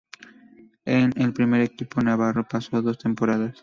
[0.85, 3.55] En el primer equipo navarro pasó dos temporadas.